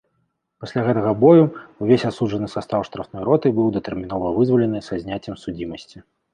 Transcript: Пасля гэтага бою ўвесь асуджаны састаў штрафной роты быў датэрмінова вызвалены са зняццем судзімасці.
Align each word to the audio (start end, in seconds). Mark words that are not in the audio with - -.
Пасля 0.61 0.81
гэтага 0.87 1.11
бою 1.23 1.43
ўвесь 1.81 2.07
асуджаны 2.11 2.47
састаў 2.55 2.81
штрафной 2.89 3.21
роты 3.29 3.47
быў 3.61 3.67
датэрмінова 3.79 4.35
вызвалены 4.41 4.85
са 4.91 5.03
зняццем 5.07 5.35
судзімасці. 5.47 5.97